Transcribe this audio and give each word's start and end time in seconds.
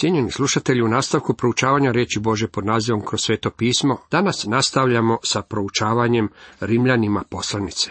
Cijenjeni 0.00 0.30
slušatelji, 0.30 0.82
u 0.82 0.88
nastavku 0.88 1.34
proučavanja 1.34 1.90
riječi 1.92 2.20
Bože 2.20 2.48
pod 2.48 2.66
nazivom 2.66 3.04
kroz 3.04 3.20
sveto 3.20 3.50
pismo, 3.50 3.96
danas 4.10 4.46
nastavljamo 4.46 5.18
sa 5.22 5.42
proučavanjem 5.42 6.28
Rimljanima 6.60 7.24
poslanice. 7.30 7.90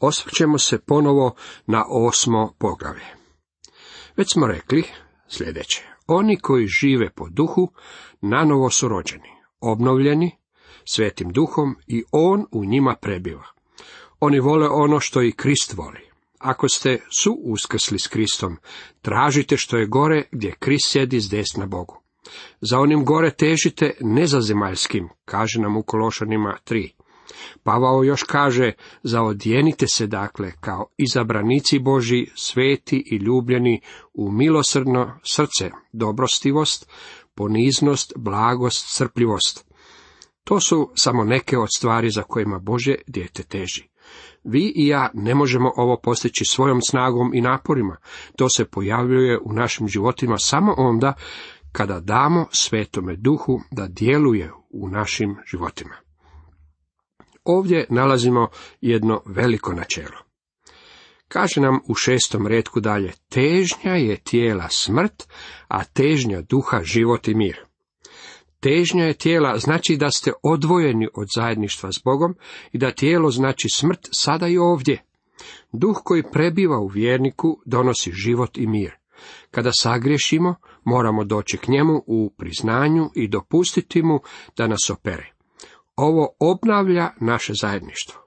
Osvrćemo 0.00 0.58
se 0.58 0.78
ponovo 0.78 1.34
na 1.66 1.84
osmo 1.88 2.52
poglavlje. 2.58 3.06
Već 4.16 4.32
smo 4.32 4.46
rekli 4.46 4.84
sljedeće. 5.28 5.82
Oni 6.06 6.38
koji 6.38 6.66
žive 6.66 7.10
po 7.10 7.28
duhu, 7.28 7.72
nanovo 8.20 8.70
su 8.70 8.88
rođeni, 8.88 9.30
obnovljeni, 9.60 10.30
svetim 10.84 11.32
duhom 11.32 11.76
i 11.86 12.04
on 12.12 12.46
u 12.52 12.64
njima 12.64 12.94
prebiva. 13.00 13.46
Oni 14.20 14.40
vole 14.40 14.68
ono 14.68 15.00
što 15.00 15.22
i 15.22 15.32
Krist 15.32 15.74
voli. 15.76 16.15
Ako 16.38 16.68
ste 16.68 16.98
su 17.20 17.38
uskrsli 17.42 17.98
s 17.98 18.06
Kristom, 18.06 18.56
tražite 19.02 19.56
što 19.56 19.76
je 19.76 19.86
gore 19.86 20.22
gdje 20.32 20.54
Krist 20.58 20.90
sjedi 20.90 21.20
s 21.20 21.28
desna 21.28 21.66
Bogu. 21.66 22.02
Za 22.60 22.78
onim 22.78 23.04
gore 23.04 23.30
težite 23.30 23.94
nezazemaljskim, 24.00 25.08
kaže 25.24 25.60
nam 25.60 25.76
u 25.76 25.82
Kološanima 25.82 26.56
3. 26.66 26.90
Pavao 27.62 28.04
još 28.04 28.22
kaže, 28.22 28.72
zaodjenite 29.02 29.86
se 29.86 30.06
dakle 30.06 30.52
kao 30.60 30.86
izabranici 30.96 31.78
Boži, 31.78 32.26
sveti 32.34 33.04
i 33.10 33.16
ljubljeni 33.16 33.80
u 34.14 34.30
milosrdno 34.30 35.18
srce, 35.22 35.70
dobrostivost, 35.92 36.90
poniznost, 37.34 38.12
blagost, 38.16 38.96
crpljivost. 38.96 39.66
To 40.44 40.60
su 40.60 40.92
samo 40.94 41.24
neke 41.24 41.58
od 41.58 41.68
stvari 41.76 42.10
za 42.10 42.22
kojima 42.22 42.58
Bože 42.58 42.94
dijete 43.06 43.42
teži. 43.42 43.88
Vi 44.46 44.72
i 44.76 44.86
ja 44.86 45.10
ne 45.14 45.34
možemo 45.34 45.72
ovo 45.76 46.00
postići 46.02 46.44
svojom 46.44 46.80
snagom 46.82 47.34
i 47.34 47.40
naporima. 47.40 47.96
To 48.36 48.48
se 48.48 48.64
pojavljuje 48.64 49.38
u 49.38 49.52
našim 49.52 49.88
životima 49.88 50.38
samo 50.38 50.74
onda 50.76 51.12
kada 51.72 52.00
damo 52.00 52.46
svetome 52.50 53.16
duhu 53.16 53.60
da 53.70 53.86
djeluje 53.86 54.52
u 54.70 54.88
našim 54.88 55.36
životima. 55.46 55.94
Ovdje 57.44 57.86
nalazimo 57.90 58.48
jedno 58.80 59.22
veliko 59.26 59.72
načelo. 59.72 60.18
Kaže 61.28 61.60
nam 61.60 61.80
u 61.88 61.94
šestom 61.94 62.46
redku 62.46 62.80
dalje, 62.80 63.12
težnja 63.28 63.92
je 63.92 64.16
tijela 64.16 64.68
smrt, 64.70 65.28
a 65.68 65.84
težnja 65.84 66.40
duha 66.40 66.80
život 66.82 67.28
i 67.28 67.34
mir. 67.34 67.65
Težnja 68.60 69.04
je 69.04 69.14
tijela 69.14 69.58
znači 69.58 69.96
da 69.96 70.10
ste 70.10 70.32
odvojeni 70.42 71.08
od 71.14 71.28
zajedništva 71.34 71.92
s 71.92 72.02
Bogom 72.04 72.34
i 72.72 72.78
da 72.78 72.90
tijelo 72.90 73.30
znači 73.30 73.68
smrt 73.68 74.08
sada 74.12 74.48
i 74.48 74.58
ovdje. 74.58 75.02
Duh 75.72 75.96
koji 76.04 76.22
prebiva 76.32 76.78
u 76.78 76.86
vjerniku 76.86 77.58
donosi 77.64 78.12
život 78.12 78.58
i 78.58 78.66
mir. 78.66 78.92
Kada 79.50 79.70
sagriješimo, 79.72 80.54
moramo 80.84 81.24
doći 81.24 81.58
k 81.58 81.68
njemu 81.68 82.02
u 82.06 82.34
priznanju 82.38 83.10
i 83.14 83.28
dopustiti 83.28 84.02
mu 84.02 84.20
da 84.56 84.66
nas 84.66 84.90
opere. 84.90 85.32
Ovo 85.96 86.28
obnavlja 86.40 87.10
naše 87.20 87.52
zajedništvo. 87.60 88.26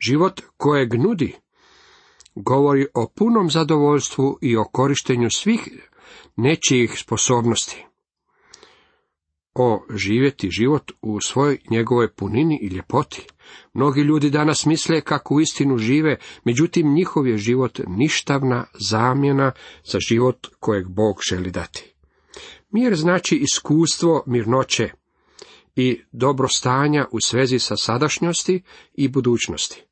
Život 0.00 0.40
kojeg 0.56 0.94
nudi 0.94 1.34
govori 2.34 2.86
o 2.94 3.08
punom 3.16 3.50
zadovoljstvu 3.50 4.38
i 4.42 4.56
o 4.56 4.64
korištenju 4.64 5.30
svih 5.30 5.90
nečijih 6.36 6.98
sposobnosti 6.98 7.86
o 9.54 9.86
živjeti 9.94 10.50
život 10.50 10.92
u 11.02 11.20
svojoj 11.20 11.58
njegovoj 11.70 12.12
punini 12.12 12.58
i 12.62 12.66
ljepoti. 12.66 13.26
Mnogi 13.74 14.00
ljudi 14.00 14.30
danas 14.30 14.66
misle 14.66 15.00
kako 15.00 15.34
u 15.34 15.40
istinu 15.40 15.78
žive, 15.78 16.16
međutim 16.44 16.94
njihov 16.94 17.26
je 17.26 17.38
život 17.38 17.80
ništavna 17.86 18.66
zamjena 18.80 19.52
za 19.84 19.98
život 20.08 20.46
kojeg 20.60 20.88
Bog 20.88 21.16
želi 21.30 21.50
dati. 21.50 21.94
Mir 22.70 22.94
znači 22.94 23.36
iskustvo 23.36 24.24
mirnoće 24.26 24.90
i 25.76 26.00
dobrostanja 26.12 27.06
u 27.12 27.20
svezi 27.20 27.58
sa 27.58 27.76
sadašnjosti 27.76 28.62
i 28.94 29.08
budućnosti. 29.08 29.82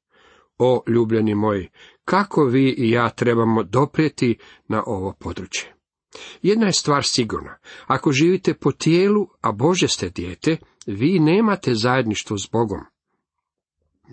O 0.58 0.82
ljubljeni 0.88 1.34
moji, 1.34 1.68
kako 2.04 2.44
vi 2.44 2.74
i 2.78 2.90
ja 2.90 3.10
trebamo 3.10 3.62
doprijeti 3.62 4.38
na 4.68 4.82
ovo 4.86 5.14
područje. 5.20 5.74
Jedna 6.42 6.66
je 6.66 6.72
stvar 6.72 7.04
sigurna. 7.04 7.56
Ako 7.86 8.12
živite 8.12 8.54
po 8.54 8.72
tijelu, 8.72 9.28
a 9.40 9.52
Bože 9.52 9.88
ste 9.88 10.10
dijete, 10.10 10.56
vi 10.86 11.18
nemate 11.18 11.74
zajedništvo 11.74 12.38
s 12.38 12.48
Bogom. 12.52 12.80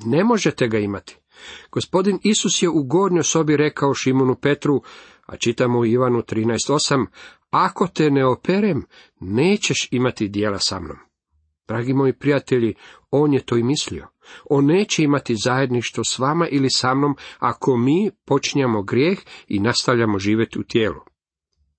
Ne 0.06 0.24
možete 0.24 0.68
ga 0.68 0.78
imati. 0.78 1.18
Gospodin 1.72 2.20
Isus 2.24 2.62
je 2.62 2.70
u 2.70 2.84
gornjoj 2.84 3.24
sobi 3.24 3.58
rekao 3.58 3.94
Šimunu 3.94 4.36
Petru, 4.36 4.82
a 5.26 5.38
čitamo 5.38 5.80
u 5.80 5.86
Ivanu 5.86 6.20
13.8, 6.20 7.06
ako 7.50 7.88
te 7.88 8.12
ne 8.12 8.26
operem, 8.26 8.86
nećeš 9.20 9.88
imati 9.92 10.28
dijela 10.28 10.60
sa 10.60 10.80
mnom. 10.80 10.98
Dragi 11.68 11.94
moji 11.94 12.14
prijatelji, 12.14 12.74
on 13.12 13.34
je 13.34 13.46
to 13.46 13.58
i 13.58 13.64
mislio. 13.64 14.08
On 14.50 14.66
neće 14.66 15.04
imati 15.04 15.36
zajedništvo 15.44 16.04
s 16.04 16.20
vama 16.20 16.48
ili 16.48 16.70
sa 16.70 16.94
mnom 16.94 17.16
ako 17.40 17.78
mi 17.78 18.12
počinjamo 18.26 18.84
grijeh 18.84 19.20
i 19.48 19.60
nastavljamo 19.60 20.20
živjeti 20.20 20.60
u 20.60 20.64
tijelu. 20.64 21.00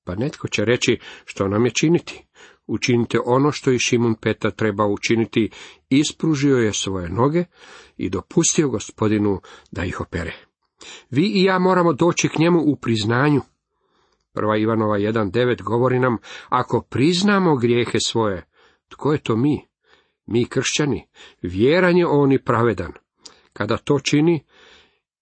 Pa 0.04 0.14
netko 0.14 0.48
će 0.48 0.64
reći 0.64 0.98
što 1.24 1.48
nam 1.48 1.64
je 1.64 1.70
činiti. 1.70 2.24
Učinite 2.66 3.18
ono 3.24 3.52
što 3.52 3.70
i 3.70 3.78
Šimun 3.78 4.14
Peta 4.14 4.50
treba 4.50 4.86
učiniti, 4.86 5.50
ispružio 5.88 6.56
je 6.56 6.72
svoje 6.72 7.08
noge 7.08 7.44
i 7.96 8.10
dopustio 8.10 8.68
gospodinu 8.68 9.40
da 9.70 9.84
ih 9.84 10.00
opere. 10.00 10.32
Vi 11.10 11.22
i 11.22 11.44
ja 11.44 11.58
moramo 11.58 11.92
doći 11.92 12.28
k 12.28 12.38
njemu 12.38 12.60
u 12.60 12.76
priznanju. 12.76 13.40
Prva 14.32 14.56
Ivanova 14.56 14.98
1.9 14.98 15.62
govori 15.62 15.98
nam, 15.98 16.16
ako 16.48 16.80
priznamo 16.80 17.56
grijehe 17.56 17.98
svoje, 18.00 18.46
tko 18.88 19.12
je 19.12 19.18
to 19.18 19.36
mi? 19.36 19.68
Mi 20.26 20.44
kršćani, 20.44 21.06
vjeran 21.42 21.96
je 21.96 22.06
on 22.06 22.32
i 22.32 22.44
pravedan. 22.44 22.92
Kada 23.52 23.76
to 23.76 23.98
čini, 23.98 24.44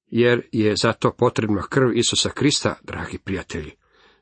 jer 0.06 0.48
je 0.52 0.74
za 0.82 0.92
to 0.92 1.12
potrebna 1.12 1.62
krv 1.62 1.92
Isusa 1.94 2.30
Krista, 2.30 2.74
dragi 2.82 3.18
prijatelji. 3.18 3.77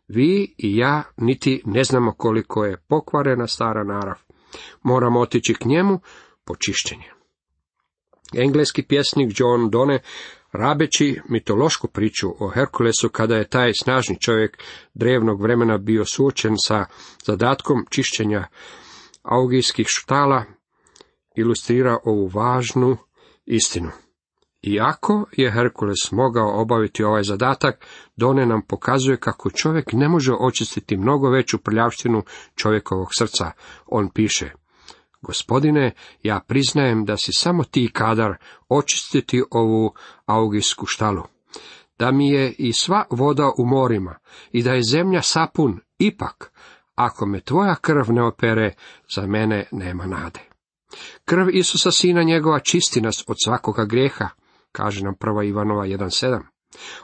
Vi 0.08 0.54
i 0.58 0.76
ja 0.76 1.02
niti 1.16 1.62
ne 1.64 1.84
znamo 1.84 2.12
koliko 2.12 2.64
je 2.64 2.82
pokvarena 2.88 3.46
stara 3.46 3.84
narav. 3.84 4.18
Moramo 4.82 5.20
otići 5.20 5.54
k 5.54 5.64
njemu 5.64 6.00
po 6.44 6.54
čišćenje. 6.56 7.10
Engleski 8.34 8.82
pjesnik 8.82 9.32
John 9.40 9.70
Donne, 9.70 10.00
rabeći 10.52 11.20
mitološku 11.28 11.88
priču 11.88 12.28
o 12.38 12.48
Herkulesu 12.48 13.08
kada 13.08 13.36
je 13.36 13.48
taj 13.48 13.72
snažni 13.82 14.20
čovjek 14.20 14.62
drevnog 14.94 15.42
vremena 15.42 15.78
bio 15.78 16.04
suočen 16.04 16.54
sa 16.58 16.84
zadatkom 17.24 17.86
čišćenja 17.90 18.46
augijskih 19.22 19.86
štala, 19.88 20.44
ilustrira 21.36 21.98
ovu 22.04 22.26
važnu 22.26 22.96
istinu. 23.46 23.90
Iako 24.66 25.24
je 25.32 25.52
Herkules 25.52 26.12
mogao 26.12 26.60
obaviti 26.60 27.04
ovaj 27.04 27.22
zadatak, 27.22 27.86
Done 28.16 28.46
nam 28.46 28.62
pokazuje 28.68 29.16
kako 29.16 29.50
čovjek 29.50 29.92
ne 29.92 30.08
može 30.08 30.32
očistiti 30.40 30.96
mnogo 30.96 31.30
veću 31.30 31.58
prljavštinu 31.58 32.22
čovjekovog 32.54 33.08
srca. 33.18 33.50
On 33.86 34.10
piše, 34.10 34.50
Gospodine, 35.22 35.94
ja 36.22 36.40
priznajem 36.40 37.04
da 37.04 37.16
si 37.16 37.32
samo 37.32 37.64
ti 37.64 37.90
kadar 37.92 38.34
očistiti 38.68 39.42
ovu 39.50 39.94
augijsku 40.26 40.86
štalu. 40.86 41.22
Da 41.98 42.10
mi 42.10 42.30
je 42.30 42.52
i 42.58 42.72
sva 42.72 43.04
voda 43.10 43.50
u 43.58 43.66
morima 43.66 44.18
i 44.52 44.62
da 44.62 44.72
je 44.72 44.82
zemlja 44.82 45.22
sapun, 45.22 45.80
ipak, 45.98 46.52
ako 46.94 47.26
me 47.26 47.40
tvoja 47.40 47.74
krv 47.74 48.12
ne 48.12 48.22
opere, 48.22 48.74
za 49.16 49.26
mene 49.26 49.66
nema 49.72 50.06
nade. 50.06 50.40
Krv 51.24 51.48
Isusa 51.52 51.90
sina 51.90 52.22
njegova 52.22 52.60
čisti 52.60 53.00
nas 53.00 53.24
od 53.28 53.36
svakoga 53.44 53.84
grijeha, 53.84 54.28
kaže 54.76 55.04
nam 55.04 55.14
prva 55.14 55.44
Ivanova 55.44 55.86
1.7. 55.86 56.40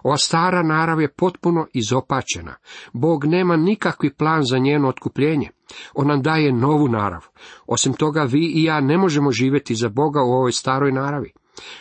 Ova 0.02 0.16
stara 0.16 0.62
narav 0.62 1.00
je 1.00 1.12
potpuno 1.12 1.66
izopačena. 1.72 2.54
Bog 2.92 3.24
nema 3.24 3.56
nikakvi 3.56 4.14
plan 4.14 4.42
za 4.50 4.58
njeno 4.58 4.88
otkupljenje. 4.88 5.48
On 5.94 6.06
nam 6.06 6.22
daje 6.22 6.52
novu 6.52 6.88
narav. 6.88 7.26
Osim 7.66 7.92
toga, 7.92 8.22
vi 8.22 8.52
i 8.54 8.64
ja 8.64 8.80
ne 8.80 8.98
možemo 8.98 9.32
živjeti 9.32 9.74
za 9.74 9.88
Boga 9.88 10.22
u 10.22 10.32
ovoj 10.32 10.52
staroj 10.52 10.92
naravi. 10.92 11.32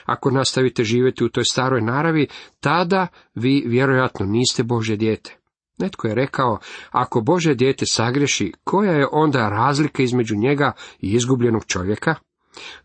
Ako 0.05 0.31
nastavite 0.31 0.83
živjeti 0.83 1.23
u 1.23 1.29
toj 1.29 1.43
staroj 1.43 1.81
naravi, 1.81 2.27
tada 2.59 3.07
vi 3.35 3.63
vjerojatno 3.67 4.25
niste 4.25 4.63
Bože 4.63 4.95
dijete. 4.95 5.37
Netko 5.79 6.07
je 6.07 6.15
rekao, 6.15 6.59
ako 6.91 7.21
Bože 7.21 7.55
dijete 7.55 7.85
sagreši, 7.85 8.53
koja 8.63 8.91
je 8.91 9.07
onda 9.11 9.49
razlika 9.49 10.03
između 10.03 10.35
njega 10.35 10.71
i 10.99 11.11
izgubljenog 11.11 11.65
čovjeka? 11.65 12.15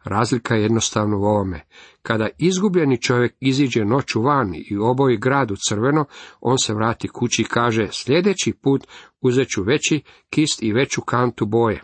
Razlika 0.05 0.55
je 0.55 0.63
jednostavno 0.63 1.19
u 1.19 1.25
ovome. 1.25 1.67
Kada 2.03 2.29
izgubljeni 2.39 3.03
čovjek 3.03 3.37
iziđe 3.41 3.85
noću 3.85 4.23
van 4.23 4.55
i 4.55 4.77
oboji 4.81 5.17
grad 5.17 5.51
u 5.51 5.57
crveno, 5.69 6.05
on 6.41 6.59
se 6.59 6.75
vrati 6.75 7.09
kući 7.09 7.43
i 7.43 7.45
kaže, 7.45 7.89
sljedeći 7.91 8.53
put 8.53 8.87
uzet 9.21 9.49
ću 9.49 9.63
veći 9.63 10.03
kist 10.31 10.63
i 10.63 10.73
veću 10.73 11.01
kantu 11.01 11.47
boje. 11.47 11.83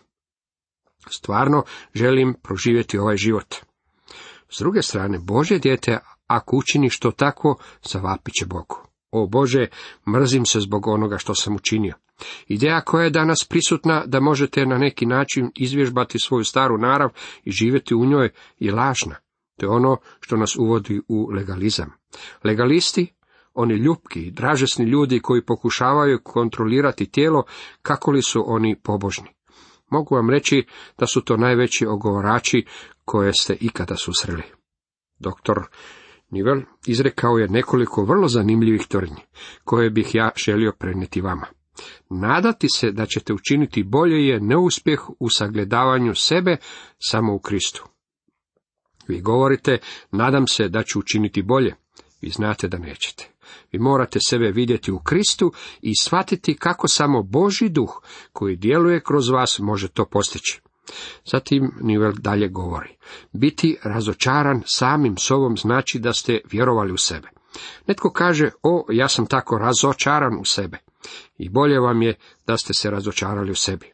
Stvarno 1.11 1.65
želim 1.95 2.35
proživjeti 2.43 2.99
ovaj 2.99 3.17
život. 3.17 3.55
S 4.51 4.59
druge 4.59 4.83
strane, 4.83 5.19
Bože 5.19 5.59
dijete, 5.59 5.99
ako 6.27 6.57
učini 6.57 6.91
što 6.91 7.11
tako, 7.11 7.59
zavapit 7.83 8.35
će 8.35 8.47
Bogu. 8.47 8.92
O 9.13 9.27
Bože, 9.27 9.67
mrzim 10.09 10.47
se 10.47 10.61
zbog 10.61 10.87
onoga 10.87 11.19
što 11.19 11.35
sam 11.35 11.57
učinio. 11.57 11.95
Ideja 12.49 12.81
koja 12.81 13.05
je 13.05 13.11
danas 13.11 13.47
prisutna 13.49 14.05
da 14.07 14.21
možete 14.21 14.67
na 14.67 14.79
neki 14.79 15.07
način 15.07 15.51
izvježbati 15.57 16.19
svoju 16.19 16.45
staru 16.45 16.79
narav 16.79 17.11
i 17.45 17.51
živjeti 17.51 17.95
u 17.95 18.05
njoj 18.05 18.31
je 18.59 18.73
lažna. 18.73 19.17
To 19.59 19.67
je 19.67 19.71
ono 19.71 19.97
što 20.21 20.37
nas 20.37 20.57
uvodi 20.57 21.01
u 21.09 21.29
legalizam. 21.31 21.93
Legalisti, 22.45 23.13
oni 23.55 23.75
ljupki 23.75 24.21
i 24.21 24.31
dražesni 24.31 24.85
ljudi 24.85 25.21
koji 25.21 25.45
pokušavaju 25.45 26.21
kontrolirati 26.23 27.11
tijelo, 27.11 27.45
kako 27.83 28.11
li 28.11 28.23
su 28.23 28.45
oni 28.47 28.77
pobožni. 28.83 29.29
Mogu 29.91 30.15
vam 30.15 30.31
reći 30.31 30.67
da 30.99 31.07
su 31.07 31.21
to 31.21 31.37
najveći 31.37 31.87
ogovorači 31.87 32.65
koje 33.05 33.33
ste 33.33 33.57
ikada 33.61 33.97
susreli. 33.97 34.43
Doktor 35.19 35.63
Nivel 36.33 36.61
izrekao 36.87 37.39
je 37.39 37.49
nekoliko 37.49 38.05
vrlo 38.05 38.29
zanimljivih 38.29 38.87
tvrdnji, 38.87 39.23
koje 39.65 39.91
bih 39.91 40.15
ja 40.15 40.31
želio 40.37 40.73
prenijeti 40.79 41.21
vama. 41.21 41.47
Nadati 42.11 42.69
se 42.69 42.91
da 42.91 43.07
ćete 43.07 43.33
učiniti 43.33 43.83
bolje 43.83 44.27
je 44.27 44.41
neuspjeh 44.41 45.01
u 45.21 45.31
sagledavanju 45.31 46.15
sebe 46.15 46.57
samo 46.99 47.35
u 47.35 47.39
Kristu. 47.39 47.85
Vi 49.09 49.21
govorite, 49.21 49.79
nadam 50.11 50.47
se 50.47 50.69
da 50.69 50.83
ću 50.83 50.99
učiniti 50.99 51.43
bolje. 51.43 51.75
Vi 52.21 52.31
znate 52.31 52.69
da 52.69 52.79
nećete. 52.79 53.29
Vi 53.73 53.79
morate 53.79 54.19
sebe 54.21 54.51
vidjeti 54.51 54.93
u 54.93 54.99
Kristu 54.99 55.53
i 55.83 55.93
shvatiti 56.03 56.57
kako 56.57 56.89
samo 56.89 57.23
Boži 57.23 57.69
duh 57.69 58.03
koji 58.33 58.57
djeluje 58.57 59.01
kroz 59.01 59.29
vas 59.29 59.59
može 59.59 59.89
to 59.89 60.05
postići. 60.05 60.61
Zatim 61.25 61.71
Nivel 61.81 62.13
dalje 62.13 62.49
govori. 62.49 62.97
Biti 63.33 63.77
razočaran 63.83 64.63
samim 64.67 65.17
sobom 65.17 65.57
znači 65.57 65.99
da 65.99 66.13
ste 66.13 66.41
vjerovali 66.51 66.93
u 66.93 66.97
sebe. 66.97 67.29
Netko 67.87 68.11
kaže, 68.11 68.51
o, 68.63 68.87
ja 68.91 69.09
sam 69.09 69.27
tako 69.27 69.59
razočaran 69.59 70.39
u 70.41 70.45
sebe. 70.45 70.79
I 71.39 71.49
bolje 71.49 71.81
vam 71.81 72.03
je 72.03 72.15
da 72.47 72.57
ste 72.57 72.75
se 72.75 72.91
razočarali 72.91 73.51
u 73.51 73.55
sebi. 73.55 73.93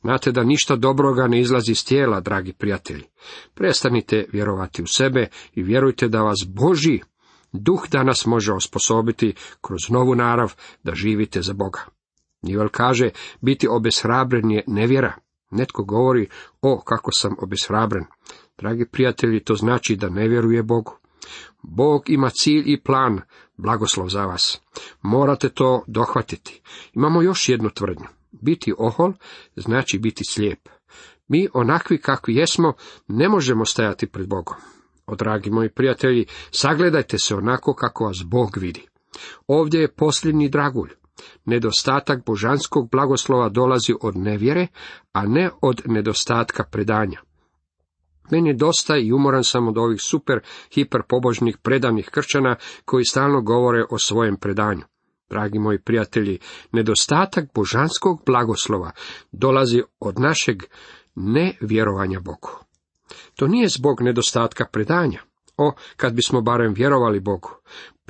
Znate 0.00 0.32
da 0.32 0.44
ništa 0.44 0.76
dobroga 0.76 1.26
ne 1.26 1.40
izlazi 1.40 1.72
iz 1.72 1.84
tijela, 1.84 2.20
dragi 2.20 2.52
prijatelji. 2.52 3.04
Prestanite 3.54 4.26
vjerovati 4.32 4.82
u 4.82 4.86
sebe 4.86 5.28
i 5.54 5.62
vjerujte 5.62 6.08
da 6.08 6.22
vas 6.22 6.38
Boži 6.48 7.00
duh 7.52 7.88
danas 7.90 8.26
može 8.26 8.52
osposobiti 8.52 9.34
kroz 9.60 9.80
novu 9.90 10.14
narav 10.14 10.54
da 10.82 10.94
živite 10.94 11.42
za 11.42 11.52
Boga. 11.52 11.80
Nivel 12.42 12.68
kaže, 12.68 13.10
biti 13.40 13.68
obeshrabren 13.68 14.50
je 14.50 14.64
nevjera. 14.66 15.12
Netko 15.50 15.84
govori, 15.84 16.28
o, 16.62 16.80
kako 16.80 17.10
sam 17.12 17.36
obeshrabren. 17.42 18.04
Dragi 18.58 18.86
prijatelji, 18.92 19.44
to 19.44 19.54
znači 19.54 19.96
da 19.96 20.08
ne 20.08 20.28
vjeruje 20.28 20.62
Bogu. 20.62 20.98
Bog 21.62 22.10
ima 22.10 22.30
cilj 22.30 22.62
i 22.66 22.82
plan, 22.82 23.20
blagoslov 23.56 24.08
za 24.08 24.26
vas. 24.26 24.60
Morate 25.02 25.48
to 25.48 25.84
dohvatiti. 25.86 26.62
Imamo 26.92 27.22
još 27.22 27.48
jednu 27.48 27.70
tvrdnju. 27.70 28.06
Biti 28.32 28.72
ohol 28.78 29.12
znači 29.56 29.98
biti 29.98 30.24
slijep. 30.28 30.68
Mi 31.28 31.48
onakvi 31.54 31.98
kakvi 31.98 32.34
jesmo 32.34 32.72
ne 33.08 33.28
možemo 33.28 33.64
stajati 33.64 34.06
pred 34.06 34.28
Bogom. 34.28 34.56
O 35.06 35.14
dragi 35.14 35.50
moji 35.50 35.68
prijatelji, 35.68 36.26
sagledajte 36.50 37.18
se 37.18 37.34
onako 37.34 37.74
kako 37.74 38.04
vas 38.04 38.22
Bog 38.24 38.56
vidi. 38.56 38.86
Ovdje 39.46 39.80
je 39.80 39.94
posljednji 39.94 40.48
dragulj. 40.48 40.90
Nedostatak 41.50 42.24
božanskog 42.26 42.90
blagoslova 42.90 43.48
dolazi 43.48 43.94
od 44.02 44.16
nevjere, 44.16 44.66
a 45.12 45.26
ne 45.26 45.50
od 45.62 45.82
nedostatka 45.86 46.64
predanja. 46.64 47.20
Meni 48.30 48.54
dosta 48.54 48.96
i 48.96 49.12
umoran 49.12 49.44
sam 49.44 49.68
od 49.68 49.78
ovih 49.78 50.00
super, 50.02 50.40
hiper 50.74 51.02
pobožnih 51.08 51.58
predanih 51.58 52.08
kršćana 52.10 52.56
koji 52.84 53.04
stalno 53.04 53.40
govore 53.42 53.84
o 53.90 53.98
svojem 53.98 54.36
predanju. 54.36 54.82
Dragi 55.30 55.58
moji 55.58 55.78
prijatelji, 55.78 56.38
nedostatak 56.72 57.44
božanskog 57.54 58.22
blagoslova 58.26 58.90
dolazi 59.32 59.82
od 60.00 60.20
našeg 60.20 60.62
nevjerovanja 61.14 62.20
Bogu. 62.20 62.50
To 63.36 63.46
nije 63.46 63.68
zbog 63.68 64.00
nedostatka 64.00 64.64
predanja. 64.72 65.20
O, 65.56 65.72
kad 65.96 66.12
bismo 66.14 66.40
barem 66.40 66.74
vjerovali 66.74 67.20
Bogu. 67.20 67.50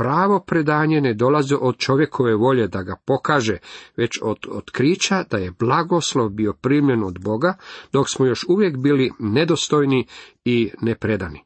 Pravo 0.00 0.41
predanje 0.41 1.00
ne 1.00 1.14
dolazi 1.14 1.55
od 1.61 1.76
čovjekove 1.76 2.35
volje 2.35 2.69
da 2.69 2.82
ga 2.82 2.97
pokaže, 3.06 3.58
već 3.97 4.19
od 4.23 4.38
otkrića 4.50 5.25
da 5.31 5.37
je 5.37 5.52
blagoslov 5.58 6.29
bio 6.29 6.52
primljen 6.52 7.05
od 7.05 7.19
Boga, 7.19 7.55
dok 7.93 8.06
smo 8.11 8.26
još 8.26 8.44
uvijek 8.49 8.76
bili 8.76 9.11
nedostojni 9.19 10.06
i 10.44 10.70
nepredani. 10.81 11.44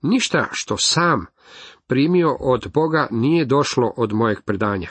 Ništa 0.00 0.48
što 0.52 0.76
sam 0.76 1.26
primio 1.86 2.36
od 2.40 2.70
Boga 2.74 3.08
nije 3.10 3.44
došlo 3.44 3.92
od 3.96 4.12
mojeg 4.12 4.38
predanja. 4.44 4.88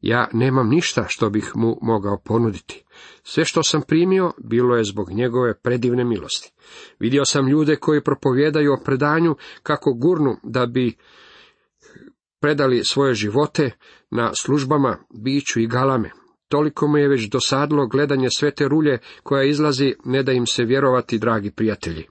Ja 0.00 0.28
nemam 0.32 0.68
ništa 0.68 1.04
što 1.08 1.30
bih 1.30 1.52
mu 1.54 1.78
mogao 1.82 2.18
ponuditi. 2.24 2.84
Sve 3.22 3.44
što 3.44 3.62
sam 3.62 3.82
primio 3.82 4.32
bilo 4.38 4.76
je 4.76 4.84
zbog 4.84 5.10
njegove 5.10 5.54
predivne 5.54 6.04
milosti. 6.04 6.52
Vidio 6.98 7.24
sam 7.24 7.48
ljude 7.48 7.76
koji 7.76 8.04
propovjedaju 8.04 8.72
o 8.72 8.82
predanju 8.84 9.36
kako 9.62 9.92
gurnu 9.94 10.36
da 10.42 10.66
bi 10.66 10.96
predali 12.40 12.84
svoje 12.84 13.14
živote 13.14 13.70
na 14.10 14.34
službama, 14.34 14.98
biću 15.24 15.60
i 15.60 15.66
galame. 15.66 16.10
Toliko 16.48 16.88
mu 16.88 16.98
je 16.98 17.08
već 17.08 17.28
dosadlo 17.28 17.86
gledanje 17.86 18.28
sve 18.30 18.54
te 18.54 18.68
rulje 18.68 18.98
koja 19.22 19.44
izlazi, 19.44 19.94
ne 20.04 20.22
da 20.22 20.32
im 20.32 20.46
se 20.46 20.64
vjerovati, 20.64 21.18
dragi 21.18 21.50
prijatelji. 21.50 22.06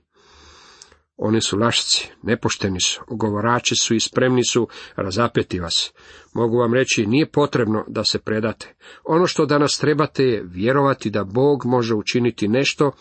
Oni 1.21 1.41
su 1.41 1.57
lašci, 1.57 2.11
nepošteni 2.23 2.81
su, 2.81 3.01
ogovorači 3.07 3.75
su 3.75 3.95
i 3.95 3.99
spremni 3.99 4.43
su 4.43 4.67
razapeti 4.95 5.59
vas. 5.59 5.93
Mogu 6.33 6.57
vam 6.57 6.73
reći, 6.73 7.05
nije 7.05 7.31
potrebno 7.31 7.85
da 7.87 8.03
se 8.03 8.19
predate. 8.19 8.75
Ono 9.03 9.27
što 9.27 9.45
danas 9.45 9.77
trebate 9.81 10.23
je 10.23 10.43
vjerovati 10.45 11.09
da 11.09 11.23
Bog 11.23 11.65
može 11.65 11.95
učiniti 11.95 12.47
nešto, 12.47 12.91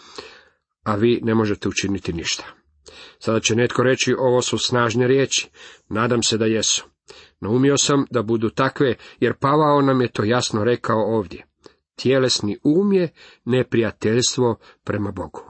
a 0.82 0.94
vi 0.94 1.20
ne 1.22 1.34
možete 1.34 1.68
učiniti 1.68 2.12
ništa. 2.12 2.44
Sada 3.18 3.40
će 3.40 3.54
netko 3.54 3.82
reći, 3.82 4.14
ovo 4.18 4.42
su 4.42 4.58
snažne 4.58 5.06
riječi. 5.06 5.48
Nadam 5.88 6.22
se 6.22 6.38
da 6.38 6.46
jesu. 6.46 6.84
Naumio 7.40 7.76
sam 7.78 8.04
da 8.10 8.22
budu 8.22 8.50
takve, 8.50 8.94
jer 9.20 9.34
Pavao 9.34 9.80
nam 9.82 10.00
je 10.00 10.12
to 10.12 10.24
jasno 10.24 10.64
rekao 10.64 11.16
ovdje. 11.16 11.46
Tjelesni 11.96 12.58
um 12.64 12.92
je 12.92 13.12
neprijateljstvo 13.44 14.56
prema 14.84 15.10
Bogu. 15.10 15.40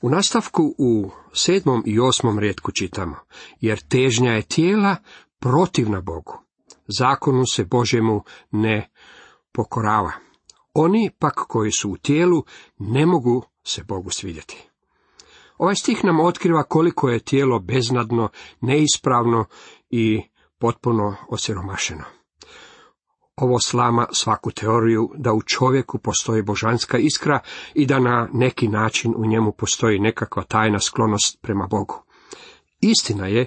U 0.00 0.10
nastavku 0.10 0.74
u 0.78 1.10
sedmom 1.32 1.82
i 1.86 2.00
osmom 2.00 2.38
redku 2.38 2.72
čitamo, 2.72 3.16
jer 3.60 3.80
težnja 3.88 4.32
je 4.32 4.42
tijela 4.42 4.96
protivna 5.38 6.00
Bogu. 6.00 6.38
Zakonu 6.86 7.44
se 7.52 7.64
Božemu 7.64 8.22
ne 8.50 8.90
pokorava. 9.52 10.12
Oni 10.74 11.10
pak 11.18 11.34
koji 11.48 11.70
su 11.72 11.90
u 11.90 11.96
tijelu 11.96 12.44
ne 12.78 13.06
mogu 13.06 13.42
se 13.64 13.84
Bogu 13.84 14.10
svidjeti. 14.10 14.68
Ovaj 15.58 15.74
stih 15.74 16.04
nam 16.04 16.20
otkriva 16.20 16.62
koliko 16.62 17.08
je 17.08 17.18
tijelo 17.18 17.58
beznadno, 17.58 18.28
neispravno 18.60 19.44
i 19.90 20.22
potpuno 20.58 21.16
osiromašeno. 21.28 22.04
Ovo 23.36 23.60
slama 23.60 24.06
svaku 24.12 24.50
teoriju 24.50 25.10
da 25.16 25.32
u 25.32 25.42
čovjeku 25.42 25.98
postoji 25.98 26.42
božanska 26.42 26.98
iskra 26.98 27.40
i 27.74 27.86
da 27.86 27.98
na 27.98 28.28
neki 28.32 28.68
način 28.68 29.14
u 29.16 29.26
njemu 29.26 29.52
postoji 29.52 29.98
nekakva 29.98 30.42
tajna 30.42 30.80
sklonost 30.80 31.38
prema 31.42 31.66
Bogu. 31.66 32.02
Istina 32.80 33.26
je 33.26 33.46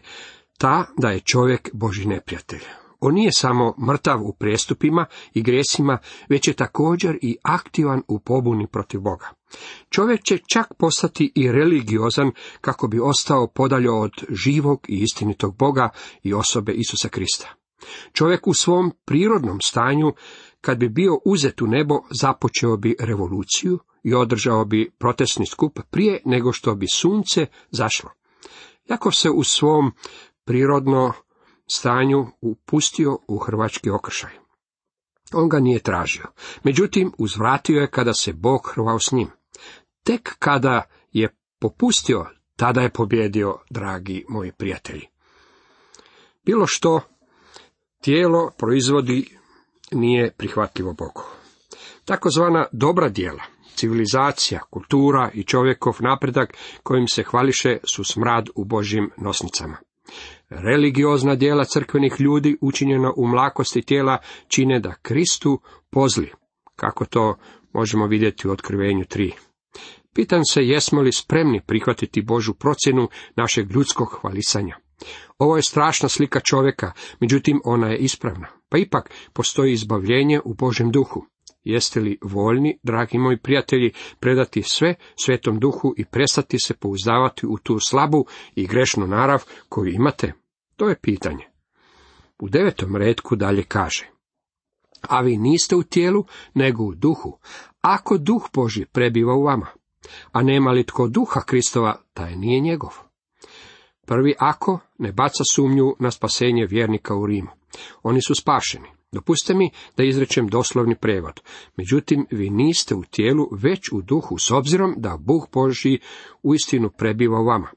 ta 0.57 0.85
da 0.97 1.09
je 1.09 1.19
čovjek 1.19 1.69
Boži 1.73 2.07
neprijatelj. 2.07 2.80
On 3.01 3.13
nije 3.13 3.31
samo 3.31 3.73
mrtav 3.87 4.21
u 4.23 4.33
prijestupima 4.33 5.05
i 5.33 5.41
gresima, 5.41 5.97
već 6.29 6.47
je 6.47 6.53
također 6.53 7.17
i 7.21 7.37
aktivan 7.43 8.01
u 8.07 8.19
pobuni 8.19 8.67
protiv 8.67 9.01
Boga. 9.01 9.29
Čovjek 9.89 10.23
će 10.23 10.37
čak 10.53 10.73
postati 10.77 11.31
i 11.35 11.51
religiozan 11.51 12.31
kako 12.61 12.87
bi 12.87 12.99
ostao 12.99 13.47
podaljo 13.47 13.99
od 13.99 14.11
živog 14.29 14.85
i 14.87 14.95
istinitog 14.95 15.55
Boga 15.57 15.89
i 16.23 16.33
osobe 16.33 16.73
Isusa 16.73 17.09
Krista. 17.09 17.47
Čovjek 18.13 18.47
u 18.47 18.53
svom 18.53 18.91
prirodnom 19.05 19.57
stanju, 19.61 20.13
kad 20.61 20.77
bi 20.77 20.89
bio 20.89 21.19
uzet 21.25 21.61
u 21.61 21.67
nebo, 21.67 21.99
započeo 22.21 22.77
bi 22.77 22.95
revoluciju 22.99 23.79
i 24.03 24.13
održao 24.13 24.65
bi 24.65 24.91
protestni 24.99 25.45
skup 25.45 25.79
prije 25.89 26.21
nego 26.25 26.51
što 26.51 26.75
bi 26.75 26.87
sunce 26.87 27.45
zašlo. 27.71 28.09
Jakov 28.85 29.11
se 29.11 29.29
u 29.29 29.43
svom 29.43 29.91
prirodno 30.45 31.13
stanju 31.67 32.27
upustio 32.41 33.17
u 33.27 33.37
hrvački 33.37 33.89
okršaj. 33.89 34.31
On 35.33 35.49
ga 35.49 35.59
nije 35.59 35.79
tražio, 35.79 36.25
međutim 36.63 37.11
uzvratio 37.17 37.81
je 37.81 37.91
kada 37.91 38.13
se 38.13 38.33
Bog 38.33 38.71
hrvao 38.73 38.99
s 38.99 39.11
njim. 39.11 39.29
Tek 40.03 40.35
kada 40.39 40.83
je 41.11 41.35
popustio, 41.59 42.25
tada 42.55 42.81
je 42.81 42.89
pobjedio, 42.89 43.57
dragi 43.69 44.25
moji 44.29 44.51
prijatelji. 44.51 45.07
Bilo 46.45 46.65
što 46.67 47.01
tijelo 48.01 48.51
proizvodi 48.57 49.37
nije 49.91 50.31
prihvatljivo 50.37 50.93
Bogu. 50.93 51.23
Takozvana 52.05 52.65
dobra 52.71 53.09
djela, 53.09 53.43
civilizacija, 53.75 54.59
kultura 54.69 55.29
i 55.33 55.43
čovjekov 55.43 55.97
napredak 55.99 56.53
kojim 56.83 57.07
se 57.07 57.23
hvališe 57.23 57.77
su 57.83 58.03
smrad 58.03 58.49
u 58.55 58.65
Božjim 58.65 59.11
nosnicama. 59.17 59.77
Religiozna 60.51 61.35
dijela 61.35 61.63
crkvenih 61.63 62.15
ljudi 62.19 62.57
učinjena 62.61 63.13
u 63.17 63.27
mlakosti 63.27 63.81
tijela 63.81 64.17
čine 64.47 64.79
da 64.79 64.95
Kristu 65.01 65.61
pozli, 65.89 66.31
kako 66.75 67.05
to 67.05 67.37
možemo 67.73 68.07
vidjeti 68.07 68.47
u 68.47 68.51
otkrivenju 68.51 69.03
3. 69.03 69.31
Pitam 70.13 70.45
se 70.45 70.61
jesmo 70.61 71.01
li 71.01 71.11
spremni 71.11 71.61
prihvatiti 71.67 72.21
Božu 72.21 72.53
procjenu 72.53 73.07
našeg 73.35 73.71
ljudskog 73.71 74.19
hvalisanja. 74.21 74.77
Ovo 75.37 75.55
je 75.55 75.61
strašna 75.61 76.09
slika 76.09 76.39
čovjeka, 76.39 76.91
međutim 77.19 77.61
ona 77.65 77.87
je 77.87 77.97
ispravna. 77.97 78.47
Pa 78.69 78.77
ipak 78.77 79.11
postoji 79.33 79.73
izbavljenje 79.73 80.39
u 80.45 80.53
Božem 80.53 80.91
duhu. 80.91 81.25
Jeste 81.63 81.99
li 81.99 82.17
voljni, 82.21 82.79
dragi 82.83 83.17
moji 83.17 83.37
prijatelji, 83.37 83.91
predati 84.19 84.61
sve 84.61 84.95
svetom 85.25 85.59
duhu 85.59 85.93
i 85.97 86.05
prestati 86.05 86.59
se 86.59 86.73
pouzdavati 86.73 87.47
u 87.47 87.57
tu 87.57 87.79
slabu 87.79 88.25
i 88.55 88.67
grešnu 88.67 89.07
narav 89.07 89.43
koju 89.69 89.93
imate? 89.93 90.40
To 90.81 90.89
je 90.89 90.99
pitanje. 91.01 91.45
U 92.39 92.49
devetom 92.49 92.95
redku 92.95 93.35
dalje 93.35 93.63
kaže. 93.63 94.09
A 95.01 95.21
vi 95.21 95.37
niste 95.37 95.75
u 95.75 95.83
tijelu, 95.83 96.25
nego 96.53 96.83
u 96.83 96.95
duhu. 96.95 97.37
Ako 97.81 98.17
duh 98.17 98.49
Boži 98.53 98.85
prebiva 98.85 99.35
u 99.35 99.43
vama, 99.43 99.67
a 100.31 100.43
nema 100.43 100.71
li 100.71 100.85
tko 100.85 101.07
duha 101.07 101.41
Kristova, 101.41 102.01
taj 102.13 102.35
nije 102.35 102.59
njegov. 102.59 102.89
Prvi 104.05 104.33
ako 104.39 104.79
ne 104.97 105.11
baca 105.11 105.43
sumnju 105.51 105.95
na 105.99 106.11
spasenje 106.11 106.65
vjernika 106.65 107.15
u 107.15 107.25
Rimu. 107.25 107.49
Oni 108.03 108.21
su 108.21 108.35
spašeni. 108.35 108.87
Dopustite 109.11 109.53
mi 109.53 109.71
da 109.97 110.03
izrečem 110.03 110.47
doslovni 110.47 110.95
prevod. 110.95 111.41
Međutim, 111.77 112.27
vi 112.31 112.49
niste 112.49 112.95
u 112.95 113.03
tijelu, 113.03 113.49
već 113.51 113.91
u 113.91 114.01
duhu, 114.01 114.37
s 114.37 114.51
obzirom 114.51 114.93
da 114.97 115.17
Bog 115.19 115.49
Boži 115.53 115.99
uistinu 116.43 116.89
prebiva 116.89 117.39
u 117.39 117.45
vama. 117.45 117.67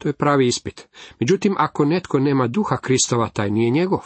To 0.00 0.08
je 0.08 0.12
pravi 0.12 0.46
ispit. 0.46 0.88
Međutim, 1.20 1.54
ako 1.58 1.84
netko 1.84 2.18
nema 2.18 2.46
duha 2.46 2.76
Kristova, 2.76 3.28
taj 3.28 3.50
nije 3.50 3.70
njegov. 3.70 4.00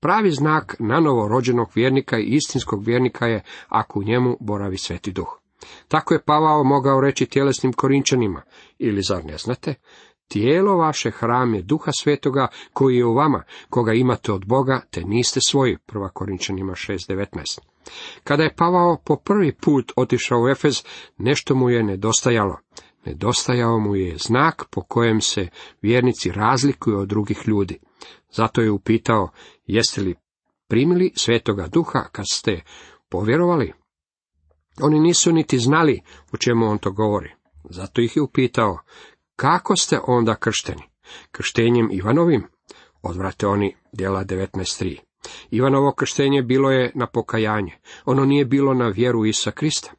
Pravi 0.00 0.30
znak 0.30 0.76
na 0.78 1.00
novo 1.00 1.28
rođenog 1.28 1.68
vjernika 1.74 2.18
i 2.18 2.24
istinskog 2.24 2.84
vjernika 2.84 3.26
je 3.26 3.42
ako 3.68 3.98
u 3.98 4.02
njemu 4.02 4.36
boravi 4.40 4.78
sveti 4.78 5.12
duh. 5.12 5.38
Tako 5.88 6.14
je 6.14 6.22
Pavao 6.22 6.64
mogao 6.64 7.00
reći 7.00 7.26
tjelesnim 7.26 7.72
korinčanima, 7.72 8.42
ili 8.78 9.02
zar 9.02 9.24
ne 9.24 9.38
znate? 9.38 9.74
Tijelo 10.28 10.76
vaše 10.76 11.10
hram 11.10 11.54
je 11.54 11.62
duha 11.62 11.92
svetoga 11.92 12.48
koji 12.72 12.96
je 12.96 13.04
u 13.04 13.14
vama, 13.14 13.42
koga 13.70 13.92
imate 13.92 14.32
od 14.32 14.46
Boga, 14.46 14.80
te 14.90 15.04
niste 15.04 15.40
svoji. 15.48 15.76
Prva 15.86 16.08
Korinčanima 16.08 16.72
6.19. 16.72 17.58
Kada 18.24 18.42
je 18.42 18.54
Pavao 18.56 18.96
po 19.04 19.16
prvi 19.16 19.52
put 19.52 19.92
otišao 19.96 20.42
u 20.42 20.48
Efez, 20.48 20.84
nešto 21.18 21.54
mu 21.54 21.70
je 21.70 21.82
nedostajalo. 21.82 22.58
Nedostajao 23.06 23.78
mu 23.78 23.96
je 23.96 24.16
znak 24.18 24.64
po 24.70 24.82
kojem 24.82 25.20
se 25.20 25.48
vjernici 25.82 26.32
razlikuju 26.32 26.98
od 26.98 27.08
drugih 27.08 27.42
ljudi. 27.46 27.78
Zato 28.30 28.60
je 28.60 28.70
upitao, 28.70 29.28
jeste 29.66 30.00
li 30.00 30.14
primili 30.68 31.12
svetoga 31.16 31.66
duha 31.66 32.08
kad 32.12 32.24
ste 32.30 32.62
povjerovali? 33.08 33.72
Oni 34.80 35.00
nisu 35.00 35.32
niti 35.32 35.58
znali 35.58 36.00
o 36.32 36.36
čemu 36.36 36.66
on 36.66 36.78
to 36.78 36.92
govori. 36.92 37.30
Zato 37.70 38.00
ih 38.00 38.16
je 38.16 38.22
upitao, 38.22 38.78
kako 39.36 39.76
ste 39.76 39.98
onda 40.06 40.34
kršteni? 40.34 40.82
Krštenjem 41.30 41.88
Ivanovim? 41.92 42.44
Odvrate 43.02 43.46
oni 43.46 43.76
djela 43.92 44.24
19.3. 44.24 45.13
Ivanovo 45.50 45.92
krštenje 45.92 46.42
bilo 46.42 46.70
je 46.70 46.92
na 46.94 47.06
pokajanje. 47.06 47.72
Ono 48.04 48.24
nije 48.24 48.44
bilo 48.44 48.74
na 48.74 48.88
vjeru 48.88 49.26
Isa 49.26 49.50
Krista. 49.50 49.92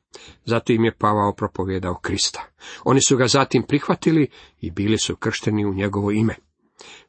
Zato 0.45 0.73
im 0.73 0.85
je 0.85 0.97
Pavao 0.97 1.33
propovjedao 1.33 1.99
Krista. 2.01 2.45
Oni 2.83 2.99
su 3.07 3.17
ga 3.17 3.27
zatim 3.27 3.63
prihvatili 3.63 4.27
i 4.61 4.71
bili 4.71 4.97
su 4.97 5.15
kršteni 5.15 5.65
u 5.65 5.73
njegovo 5.73 6.11
ime. 6.11 6.35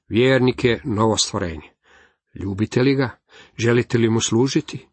Vjernik 0.08 0.64
je 0.64 0.80
novo 0.84 1.16
stvorenje. 1.16 1.70
Ljubite 2.34 2.82
li 2.82 2.94
ga? 2.94 3.10
Želite 3.56 3.98
li 3.98 4.10
mu 4.10 4.20
služiti? 4.20 4.86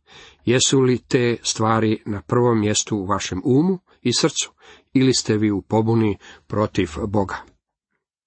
Jesu 0.46 0.82
li 0.82 0.98
te 0.98 1.38
stvari 1.44 2.02
na 2.06 2.22
prvom 2.22 2.60
mjestu 2.60 2.98
u 2.98 3.06
vašem 3.06 3.42
umu 3.46 3.80
i 4.02 4.14
srcu? 4.14 4.52
Ili 4.94 5.14
ste 5.14 5.38
vi 5.38 5.52
u 5.52 5.62
pobuni 5.62 6.18
protiv 6.48 6.90
Boga? 7.08 7.38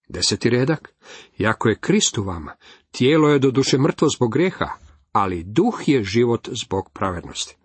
Deseti 0.09 0.51
redak. 0.51 0.95
Jako 1.39 1.69
je 1.69 1.79
Krist 1.81 2.19
u 2.19 2.23
vama, 2.23 2.57
tijelo 2.91 3.29
je 3.29 3.39
do 3.39 3.51
duše 3.51 3.79
mrtvo 3.79 4.09
zbog 4.17 4.33
greha, 4.33 4.69
ali 5.17 5.45
duh 5.45 5.83
je 5.87 6.05
život 6.05 6.49
zbog 6.53 6.91
pravednosti. 6.93 7.57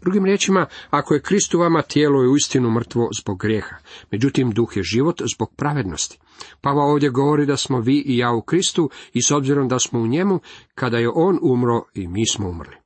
Drugim 0.00 0.24
riječima, 0.24 0.66
ako 0.90 1.14
je 1.14 1.22
Krist 1.22 1.54
u 1.54 1.58
vama, 1.58 1.82
tijelo 1.82 2.22
je 2.22 2.28
uistinu 2.28 2.70
mrtvo 2.70 3.08
zbog 3.20 3.38
grijeha, 3.38 3.76
međutim 4.10 4.50
duh 4.50 4.76
je 4.76 4.82
život 4.82 5.22
zbog 5.34 5.54
pravednosti. 5.56 6.18
Pava 6.60 6.82
ovdje 6.82 7.10
govori 7.10 7.46
da 7.46 7.56
smo 7.56 7.80
vi 7.80 8.02
i 8.06 8.16
ja 8.16 8.32
u 8.32 8.42
Kristu 8.42 8.90
i 9.12 9.22
s 9.22 9.30
obzirom 9.30 9.68
da 9.68 9.78
smo 9.78 10.00
u 10.00 10.06
njemu, 10.06 10.40
kada 10.74 10.98
je 10.98 11.10
on 11.14 11.38
umro 11.42 11.82
i 11.94 12.08
mi 12.08 12.28
smo 12.28 12.48
umrli. 12.48 12.76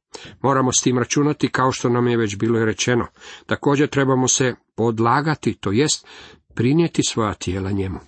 Moramo 0.43 0.73
s 0.73 0.83
tim 0.83 0.99
računati 0.99 1.49
kao 1.49 1.73
što 1.73 1.89
nam 1.89 2.07
je 2.09 2.17
već 2.17 2.37
bilo 2.37 2.65
rečeno. 2.65 3.07
Također 3.47 3.89
trebamo 3.89 4.29
se 4.29 4.55
podlagati, 4.75 5.55
to 5.55 5.73
jest 5.73 6.07
prinijeti 6.55 7.03
svoja 7.03 7.35
tijela 7.35 7.71
njemu. 7.71 7.99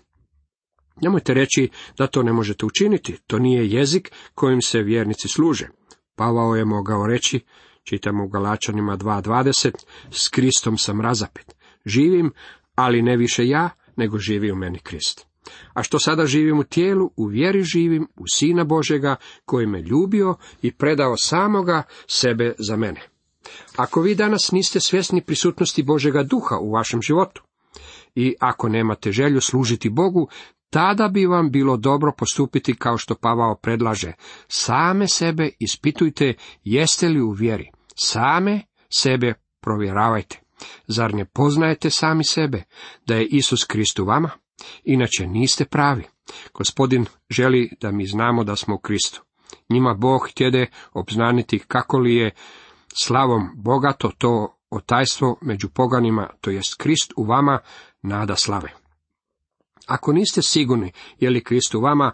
Nemojte 1.02 1.34
reći 1.34 1.68
da 1.98 2.06
to 2.06 2.22
ne 2.22 2.32
možete 2.32 2.66
učiniti, 2.66 3.18
to 3.26 3.38
nije 3.38 3.70
jezik 3.70 4.12
kojim 4.34 4.62
se 4.62 4.82
vjernici 4.82 5.28
služe. 5.28 5.68
Pavao 6.16 6.56
je 6.56 6.64
mogao 6.64 7.06
reći, 7.06 7.40
čitamo 7.84 8.24
u 8.24 8.28
Galačanima 8.28 8.96
2.20, 8.96 9.72
s 10.10 10.28
Kristom 10.28 10.78
sam 10.78 11.00
razapet. 11.00 11.54
Živim, 11.84 12.32
ali 12.74 13.02
ne 13.02 13.16
više 13.16 13.48
ja, 13.48 13.70
nego 13.96 14.18
živi 14.18 14.52
u 14.52 14.56
meni 14.56 14.78
Krist. 14.78 15.26
A 15.74 15.82
što 15.82 15.98
sada 15.98 16.26
živim 16.26 16.58
u 16.58 16.64
tijelu, 16.64 17.10
u 17.16 17.26
vjeri 17.26 17.62
živim, 17.62 18.08
u 18.16 18.24
Sina 18.28 18.64
Božega, 18.64 19.16
koji 19.44 19.66
me 19.66 19.82
ljubio 19.82 20.34
i 20.62 20.72
predao 20.72 21.16
samoga 21.16 21.82
sebe 22.06 22.54
za 22.58 22.76
mene. 22.76 23.00
Ako 23.76 24.00
vi 24.00 24.14
danas 24.14 24.52
niste 24.52 24.80
svjesni 24.80 25.22
prisutnosti 25.22 25.82
Božega 25.82 26.22
duha 26.22 26.58
u 26.58 26.72
vašem 26.72 27.02
životu, 27.02 27.42
i 28.14 28.34
ako 28.40 28.68
nemate 28.68 29.12
želju 29.12 29.40
služiti 29.40 29.90
Bogu, 29.90 30.28
tada 30.70 31.08
bi 31.08 31.26
vam 31.26 31.50
bilo 31.50 31.76
dobro 31.76 32.12
postupiti 32.18 32.76
kao 32.76 32.98
što 32.98 33.14
Pavao 33.14 33.54
predlaže. 33.54 34.12
Same 34.48 35.08
sebe 35.08 35.50
ispitujte 35.58 36.34
jeste 36.64 37.08
li 37.08 37.20
u 37.20 37.30
vjeri. 37.30 37.70
Same 37.94 38.60
sebe 38.88 39.34
provjeravajte. 39.60 40.40
Zar 40.86 41.14
ne 41.14 41.24
poznajete 41.24 41.90
sami 41.90 42.24
sebe 42.24 42.62
da 43.06 43.14
je 43.14 43.26
Isus 43.26 43.64
Krist 43.64 43.98
u 43.98 44.04
vama? 44.04 44.30
Inače 44.84 45.26
niste 45.26 45.64
pravi. 45.64 46.04
Gospodin 46.54 47.06
želi 47.30 47.70
da 47.80 47.90
mi 47.90 48.06
znamo 48.06 48.44
da 48.44 48.56
smo 48.56 48.74
u 48.74 48.78
Kristu. 48.78 49.22
Njima 49.70 49.94
Bog 49.94 50.28
htjede 50.30 50.66
obznaniti 50.92 51.58
kako 51.58 51.98
li 51.98 52.14
je 52.14 52.34
slavom 52.94 53.50
bogato 53.54 54.10
to 54.18 54.58
otajstvo 54.70 55.38
među 55.42 55.68
poganima, 55.68 56.30
to 56.40 56.50
jest 56.50 56.74
Krist 56.78 57.12
u 57.16 57.24
vama, 57.24 57.58
nada 58.02 58.36
slave. 58.36 58.85
Ako 59.86 60.12
niste 60.12 60.42
sigurni 60.42 60.92
je 61.18 61.30
li 61.30 61.44
Krist 61.44 61.74
u 61.74 61.80
vama, 61.80 62.12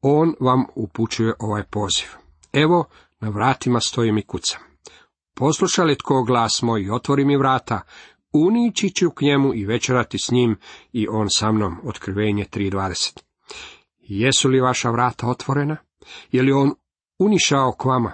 on 0.00 0.34
vam 0.40 0.64
upućuje 0.74 1.34
ovaj 1.38 1.62
poziv. 1.62 2.06
Evo, 2.52 2.84
na 3.20 3.28
vratima 3.28 3.80
stojim 3.80 4.18
i 4.18 4.22
kucam. 4.22 4.60
Posluša 5.34 5.84
li 5.84 5.98
tko 5.98 6.22
glas 6.22 6.62
moj 6.62 6.82
i 6.82 6.90
otvori 6.90 7.24
mi 7.24 7.36
vrata, 7.36 7.80
unići 8.32 8.90
ću 8.90 9.10
k 9.10 9.22
njemu 9.22 9.54
i 9.54 9.66
večerati 9.66 10.18
s 10.18 10.30
njim 10.30 10.56
i 10.92 11.08
on 11.08 11.30
sa 11.30 11.52
mnom. 11.52 11.76
Otkrivenje 11.84 12.44
3.20. 12.44 13.20
Jesu 13.98 14.48
li 14.48 14.60
vaša 14.60 14.90
vrata 14.90 15.26
otvorena? 15.26 15.76
Je 16.32 16.42
li 16.42 16.52
on 16.52 16.74
unišao 17.18 17.72
k 17.72 17.84
vama? 17.84 18.12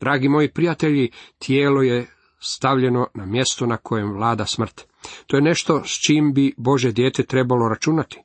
Dragi 0.00 0.28
moji 0.28 0.52
prijatelji, 0.52 1.10
tijelo 1.38 1.82
je 1.82 2.15
stavljeno 2.40 3.06
na 3.14 3.26
mjesto 3.26 3.66
na 3.66 3.76
kojem 3.76 4.12
vlada 4.12 4.46
smrt. 4.46 4.86
To 5.26 5.36
je 5.36 5.42
nešto 5.42 5.82
s 5.84 6.06
čim 6.06 6.32
bi 6.34 6.54
Bože 6.56 6.92
dijete 6.92 7.22
trebalo 7.22 7.68
računati. 7.68 8.22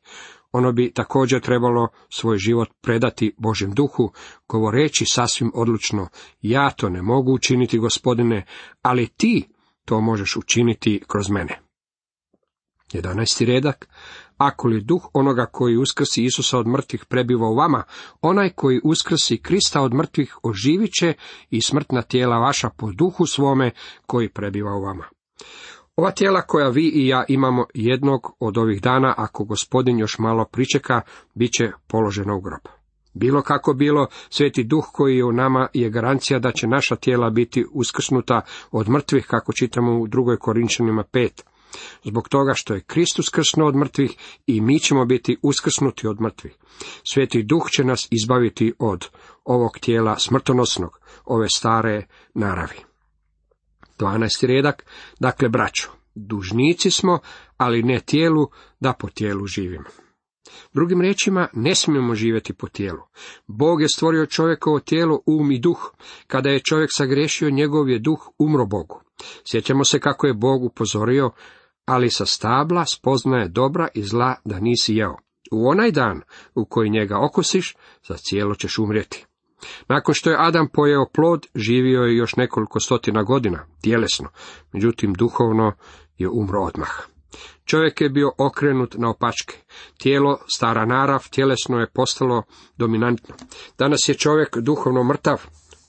Ono 0.51 0.71
bi 0.71 0.93
također 0.93 1.41
trebalo 1.41 1.87
svoj 2.09 2.37
život 2.37 2.69
predati 2.81 3.35
Božem 3.37 3.71
duhu, 3.71 4.13
govoreći 4.47 5.05
sasvim 5.05 5.51
odlučno, 5.55 6.07
ja 6.41 6.71
to 6.71 6.89
ne 6.89 7.01
mogu 7.01 7.33
učiniti, 7.33 7.79
gospodine, 7.79 8.45
ali 8.81 9.07
ti 9.07 9.47
to 9.85 10.01
možeš 10.01 10.35
učiniti 10.35 11.03
kroz 11.07 11.29
mene. 11.29 11.59
11. 12.93 13.45
redak. 13.45 13.87
Ako 14.41 14.67
li 14.67 14.81
duh 14.81 15.09
onoga 15.13 15.45
koji 15.45 15.77
uskrsi 15.77 16.23
Isusa 16.23 16.57
od 16.57 16.67
mrtvih 16.67 17.05
prebiva 17.05 17.47
u 17.47 17.55
vama, 17.55 17.83
onaj 18.21 18.49
koji 18.49 18.81
uskrsi 18.83 19.37
Krista 19.37 19.81
od 19.81 19.93
mrtvih 19.93 20.37
oživit 20.43 20.91
će 20.99 21.13
i 21.49 21.61
smrtna 21.61 22.01
tijela 22.01 22.39
vaša 22.39 22.69
po 22.69 22.91
duhu 22.91 23.25
svome 23.25 23.71
koji 24.05 24.29
prebiva 24.29 24.75
u 24.75 24.81
vama. 24.81 25.05
Ova 25.95 26.11
tijela 26.11 26.41
koja 26.41 26.69
vi 26.69 26.87
i 26.87 27.07
ja 27.07 27.25
imamo 27.27 27.65
jednog 27.73 28.35
od 28.39 28.57
ovih 28.57 28.81
dana, 28.81 29.13
ako 29.17 29.43
gospodin 29.43 29.99
još 29.99 30.19
malo 30.19 30.45
pričeka, 30.45 31.01
bit 31.33 31.51
će 31.51 31.71
položeno 31.87 32.37
u 32.37 32.41
grob. 32.41 32.61
Bilo 33.13 33.41
kako 33.41 33.73
bilo, 33.73 34.07
sveti 34.29 34.63
duh 34.63 34.85
koji 34.93 35.17
je 35.17 35.25
u 35.25 35.31
nama 35.31 35.67
je 35.73 35.89
garancija 35.89 36.39
da 36.39 36.51
će 36.51 36.67
naša 36.67 36.95
tijela 36.95 37.29
biti 37.29 37.65
uskrsnuta 37.71 38.41
od 38.71 38.89
mrtvih, 38.89 39.25
kako 39.27 39.53
čitamo 39.53 39.99
u 39.99 40.07
drugoj 40.07 40.37
Korinčanima 40.37 41.03
5. 41.13 41.50
Zbog 42.03 42.29
toga 42.29 42.53
što 42.55 42.73
je 42.73 42.81
Kristus 42.81 43.29
krsnuo 43.29 43.67
od 43.67 43.75
mrtvih 43.75 44.15
i 44.47 44.61
mi 44.61 44.79
ćemo 44.79 45.05
biti 45.05 45.37
uskrsnuti 45.41 46.07
od 46.07 46.21
mrtvih. 46.21 46.55
Sveti 47.11 47.43
duh 47.43 47.69
će 47.75 47.83
nas 47.83 48.07
izbaviti 48.11 48.73
od 48.79 49.07
ovog 49.45 49.79
tijela 49.79 50.19
smrtonosnog, 50.19 50.99
ove 51.25 51.47
stare 51.49 52.05
naravi. 52.33 52.77
12. 53.99 54.47
redak, 54.47 54.85
dakle 55.19 55.49
braćo, 55.49 55.89
dužnici 56.15 56.91
smo, 56.91 57.19
ali 57.57 57.83
ne 57.83 57.99
tijelu, 57.99 58.47
da 58.79 58.93
po 58.93 59.09
tijelu 59.09 59.45
živimo. 59.45 59.89
Drugim 60.73 61.01
riječima, 61.01 61.47
ne 61.53 61.75
smijemo 61.75 62.15
živjeti 62.15 62.53
po 62.53 62.67
tijelu. 62.67 63.01
Bog 63.47 63.81
je 63.81 63.87
stvorio 63.89 64.25
čovjekovo 64.25 64.79
tijelo, 64.79 65.21
um 65.25 65.51
i 65.51 65.59
duh. 65.59 65.93
Kada 66.27 66.49
je 66.49 66.59
čovjek 66.59 66.89
sagrešio, 66.93 67.49
njegov 67.49 67.89
je 67.89 67.99
duh 67.99 68.29
umro 68.39 68.65
Bogu. 68.65 69.01
Sjećamo 69.51 69.83
se 69.83 69.99
kako 69.99 70.27
je 70.27 70.33
Bog 70.33 70.63
upozorio, 70.63 71.31
ali 71.85 72.09
sa 72.09 72.25
stabla 72.25 72.85
spoznaje 72.85 73.47
dobra 73.47 73.87
i 73.93 74.03
zla 74.03 74.35
da 74.45 74.59
nisi 74.59 74.95
jeo. 74.95 75.17
U 75.51 75.67
onaj 75.67 75.91
dan 75.91 76.21
u 76.55 76.65
koji 76.65 76.89
njega 76.89 77.25
okusiš, 77.25 77.75
za 78.07 78.17
cijelo 78.17 78.55
ćeš 78.55 78.77
umrijeti. 78.77 79.25
Nakon 79.87 80.15
što 80.15 80.29
je 80.29 80.37
Adam 80.39 80.67
pojeo 80.73 81.05
plod, 81.13 81.47
živio 81.55 82.01
je 82.01 82.17
još 82.17 82.35
nekoliko 82.35 82.79
stotina 82.79 83.23
godina, 83.23 83.65
tjelesno, 83.81 84.29
međutim 84.71 85.13
duhovno 85.13 85.73
je 86.17 86.29
umro 86.29 86.61
odmah. 86.61 86.89
Čovjek 87.65 88.01
je 88.01 88.09
bio 88.09 88.31
okrenut 88.37 88.95
na 88.97 89.09
opačke. 89.09 89.57
Tijelo, 89.97 90.39
stara 90.55 90.85
narav, 90.85 91.29
tjelesno 91.29 91.79
je 91.79 91.89
postalo 91.93 92.43
dominantno. 92.77 93.35
Danas 93.77 94.09
je 94.09 94.15
čovjek 94.15 94.57
duhovno 94.57 95.03
mrtav. 95.03 95.41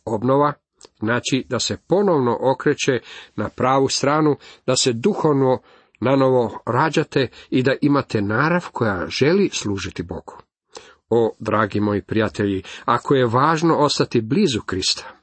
Obnova 0.05 0.53
znači 1.01 1.47
da 1.49 1.59
se 1.59 1.77
ponovno 1.89 2.39
okreće 2.41 3.01
na 3.37 3.49
pravu 3.49 3.89
stranu, 3.89 4.37
da 4.67 4.77
se 4.77 4.93
duhovno 4.93 5.59
nanovo 6.03 6.63
rađate 6.67 7.29
i 7.51 7.63
da 7.63 7.75
imate 7.81 8.23
narav 8.23 8.69
koja 8.73 9.07
želi 9.09 9.51
služiti 9.53 10.03
Bogu. 10.03 10.43
O, 11.11 11.35
dragi 11.39 11.81
moji 11.81 12.03
prijatelji, 12.03 12.63
ako 12.85 13.15
je 13.15 13.27
važno 13.27 13.77
ostati 13.77 14.21
blizu 14.21 14.61
Krista, 14.67 15.23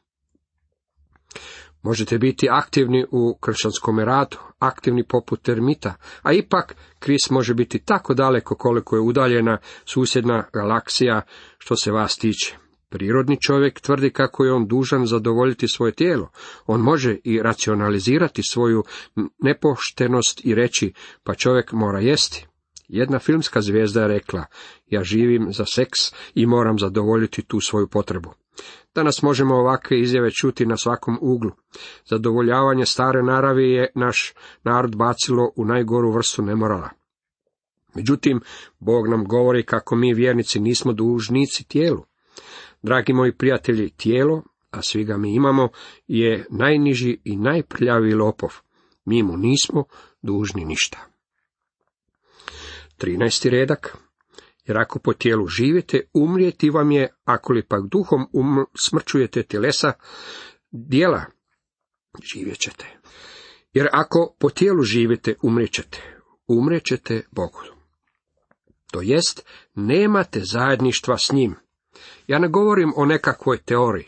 Možete 1.81 2.17
biti 2.17 2.47
aktivni 2.51 3.05
u 3.11 3.37
kršćanskom 3.41 3.99
radu, 3.99 4.37
aktivni 4.59 5.03
poput 5.07 5.41
termita, 5.41 5.93
a 6.21 6.33
ipak 6.33 6.75
Kris 6.99 7.29
može 7.29 7.53
biti 7.53 7.79
tako 7.79 8.13
daleko 8.13 8.55
koliko 8.55 8.95
je 8.95 9.01
udaljena 9.01 9.57
susjedna 9.85 10.43
galaksija 10.53 11.21
što 11.57 11.75
se 11.75 11.91
vas 11.91 12.17
tiče. 12.17 12.68
Prirodni 12.89 13.37
čovjek 13.41 13.79
tvrdi 13.79 14.09
kako 14.09 14.45
je 14.45 14.53
on 14.53 14.67
dužan 14.67 15.05
zadovoljiti 15.05 15.67
svoje 15.67 15.91
tijelo. 15.91 16.29
On 16.65 16.81
može 16.81 17.17
i 17.23 17.41
racionalizirati 17.41 18.41
svoju 18.43 18.83
nepoštenost 19.39 20.45
i 20.45 20.55
reći, 20.55 20.93
pa 21.23 21.33
čovjek 21.33 21.71
mora 21.71 21.99
jesti. 21.99 22.47
Jedna 22.87 23.19
filmska 23.19 23.61
zvijezda 23.61 24.01
je 24.01 24.07
rekla, 24.07 24.45
ja 24.87 25.03
živim 25.03 25.53
za 25.53 25.65
seks 25.65 25.99
i 26.35 26.45
moram 26.45 26.79
zadovoljiti 26.79 27.41
tu 27.41 27.59
svoju 27.59 27.87
potrebu. 27.87 28.33
Danas 28.95 29.21
možemo 29.21 29.55
ovakve 29.55 29.99
izjave 29.99 30.31
čuti 30.31 30.65
na 30.65 30.77
svakom 30.77 31.17
uglu. 31.21 31.51
Zadovoljavanje 32.05 32.85
stare 32.85 33.23
naravi 33.23 33.71
je 33.71 33.91
naš 33.95 34.33
narod 34.63 34.95
bacilo 34.95 35.51
u 35.55 35.65
najgoru 35.65 36.11
vrstu 36.11 36.41
nemorala. 36.41 36.89
Međutim, 37.95 38.41
Bog 38.79 39.07
nam 39.07 39.25
govori 39.25 39.63
kako 39.63 39.95
mi 39.95 40.13
vjernici 40.13 40.59
nismo 40.59 40.93
dužnici 40.93 41.67
tijelu. 41.67 42.03
Dragi 42.81 43.13
moji 43.13 43.37
prijatelji, 43.37 43.89
tijelo, 43.89 44.43
a 44.71 44.81
svi 44.81 45.03
ga 45.03 45.17
mi 45.17 45.35
imamo, 45.35 45.69
je 46.07 46.45
najniži 46.49 47.17
i 47.23 47.37
najprljaviji 47.37 48.13
lopov. 48.13 48.49
Mi 49.05 49.23
mu 49.23 49.37
nismo 49.37 49.83
dužni 50.21 50.65
ništa. 50.65 50.97
13. 52.97 53.49
redak 53.49 53.97
jer 54.69 54.77
ako 54.77 54.99
po 54.99 55.13
tijelu 55.13 55.47
živite, 55.47 56.01
umrijeti 56.13 56.69
vam 56.69 56.91
je, 56.91 57.13
ako 57.25 57.53
li 57.53 57.65
pak 57.67 57.81
duhom 57.91 58.27
smrčujete 58.75 59.43
tjelesa, 59.43 59.93
dijela 60.71 61.25
živjet 62.33 62.57
ćete. 62.57 62.85
Jer 63.73 63.87
ako 63.91 64.35
po 64.39 64.49
tijelu 64.49 64.83
živite, 64.83 65.35
umrijećete, 65.43 66.21
umrijećete 66.47 67.21
Bogu. 67.31 67.59
To 68.91 69.01
jest, 69.01 69.45
nemate 69.75 70.41
zajedništva 70.43 71.17
s 71.17 71.31
njim. 71.31 71.55
Ja 72.27 72.39
ne 72.39 72.47
govorim 72.47 72.93
o 72.95 73.05
nekakvoj 73.05 73.57
teoriji. 73.57 74.05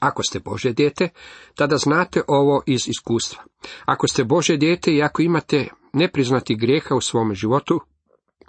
Ako 0.00 0.22
ste 0.22 0.40
Bože 0.40 0.72
dijete, 0.72 1.08
tada 1.54 1.76
znate 1.76 2.22
ovo 2.28 2.62
iz 2.66 2.88
iskustva. 2.88 3.42
Ako 3.84 4.08
ste 4.08 4.24
Bože 4.24 4.56
dijete 4.56 4.94
i 4.94 5.02
ako 5.02 5.22
imate 5.22 5.68
nepriznati 5.92 6.56
grijeha 6.56 6.94
u 6.94 7.00
svome 7.00 7.34
životu, 7.34 7.80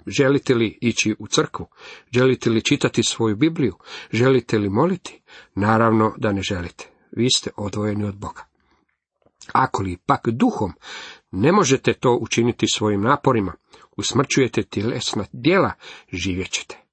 Želite 0.06 0.54
li 0.54 0.78
ići 0.80 1.14
u 1.18 1.26
crkvu? 1.26 1.66
Želite 2.12 2.50
li 2.50 2.64
čitati 2.64 3.02
svoju 3.02 3.36
Bibliju? 3.36 3.74
Želite 4.12 4.58
li 4.58 4.68
moliti? 4.68 5.22
Naravno 5.54 6.14
da 6.16 6.32
ne 6.32 6.42
želite. 6.42 6.90
Vi 7.10 7.30
ste 7.30 7.50
odvojeni 7.56 8.04
od 8.04 8.16
Boga. 8.16 8.44
Ako 9.52 9.82
li 9.82 9.98
pak 10.06 10.28
duhom 10.28 10.72
ne 11.30 11.52
možete 11.52 11.94
to 11.94 12.18
učiniti 12.20 12.66
svojim 12.66 13.02
naporima, 13.02 13.52
usmrćujete 13.96 14.62
tjelesna 14.62 15.24
djela, 15.32 15.72
živjet 16.12 16.50
ćete. 16.50 16.83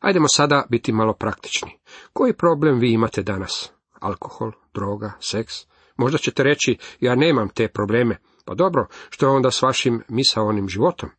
Ajdemo 0.00 0.26
sada 0.28 0.66
biti 0.70 0.92
malo 0.92 1.12
praktični. 1.12 1.78
Koji 2.12 2.32
problem 2.32 2.78
vi 2.78 2.92
imate 2.92 3.22
danas? 3.22 3.72
Alkohol, 4.00 4.52
droga, 4.74 5.12
seks? 5.20 5.54
Možda 5.96 6.18
ćete 6.18 6.42
reći, 6.42 6.78
ja 7.00 7.14
nemam 7.14 7.48
te 7.48 7.68
probleme, 7.68 8.16
pa 8.44 8.54
dobro, 8.54 8.86
što 9.10 9.26
je 9.26 9.30
onda 9.30 9.50
s 9.50 9.62
vašim 9.62 10.02
misaonim 10.08 10.68
životom? 10.68 11.10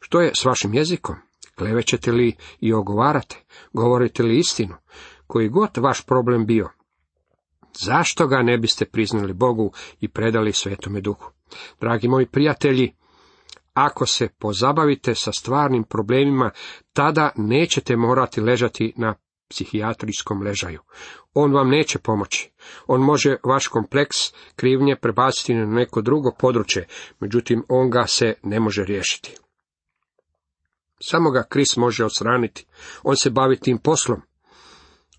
Što 0.00 0.20
je 0.20 0.32
s 0.34 0.44
vašim 0.44 0.74
jezikom? 0.74 1.16
Klevećete 1.54 2.12
li 2.12 2.36
i 2.60 2.72
ogovarate? 2.72 3.36
Govorite 3.72 4.22
li 4.22 4.38
istinu? 4.38 4.74
Koji 5.26 5.48
god 5.48 5.76
vaš 5.76 6.06
problem 6.06 6.46
bio? 6.46 6.68
Zašto 7.80 8.26
ga 8.26 8.42
ne 8.42 8.58
biste 8.58 8.84
priznali 8.84 9.32
Bogu 9.32 9.72
i 10.00 10.08
predali 10.08 10.52
svetome 10.52 11.00
duhu? 11.00 11.30
Dragi 11.80 12.08
moji 12.08 12.26
prijatelji, 12.26 12.94
ako 13.74 14.06
se 14.06 14.28
pozabavite 14.38 15.14
sa 15.14 15.32
stvarnim 15.32 15.84
problemima, 15.84 16.50
tada 16.92 17.32
nećete 17.36 17.96
morati 17.96 18.40
ležati 18.40 18.92
na 18.96 19.14
psihijatrijskom 19.48 20.42
ležaju. 20.42 20.80
On 21.34 21.52
vam 21.52 21.68
neće 21.68 21.98
pomoći. 21.98 22.50
On 22.86 23.00
može 23.00 23.36
vaš 23.44 23.68
kompleks 23.68 24.16
krivnje 24.56 24.96
prebaciti 24.96 25.54
na 25.54 25.66
neko 25.66 26.02
drugo 26.02 26.30
područje, 26.38 26.86
međutim 27.20 27.64
on 27.68 27.90
ga 27.90 28.06
se 28.06 28.34
ne 28.42 28.60
može 28.60 28.84
riješiti. 28.84 29.34
Samo 31.00 31.30
ga 31.30 31.42
Kris 31.48 31.76
može 31.76 32.04
osraniti. 32.04 32.66
On 33.02 33.16
se 33.16 33.30
bavi 33.30 33.60
tim 33.60 33.78
poslom. 33.78 34.20